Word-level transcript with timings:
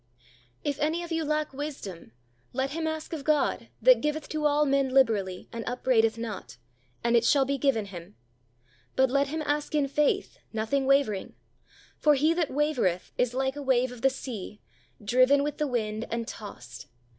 If 0.63 0.79
any 0.79 1.03
of 1.03 1.11
you 1.11 1.23
lack 1.23 1.53
wisdom, 1.53 2.13
let 2.53 2.71
him 2.71 2.87
ask 2.87 3.13
of 3.13 3.23
God, 3.23 3.67
that 3.83 4.01
giveth 4.01 4.27
to 4.29 4.47
all 4.47 4.65
men 4.65 4.89
liberally, 4.89 5.47
and 5.53 5.63
upbraideth 5.67 6.17
not; 6.17 6.57
and 7.03 7.15
it 7.15 7.23
shall 7.23 7.45
be 7.45 7.59
given 7.59 7.85
him. 7.85 8.15
But 8.95 9.11
let 9.11 9.27
him 9.27 9.43
ask 9.45 9.75
in 9.75 9.87
faith, 9.87 10.39
nothing 10.51 10.87
wavering. 10.87 11.35
For 11.99 12.15
he 12.15 12.33
that 12.33 12.49
wavereth 12.49 13.11
is 13.15 13.35
like 13.35 13.55
a 13.55 13.61
wave 13.61 13.91
of 13.91 14.01
the 14.01 14.09
sea, 14.09 14.59
driven 15.05 15.43
with 15.43 15.59
the 15.59 15.67
wind 15.67 16.07
and 16.09 16.27
tossed. 16.27 16.87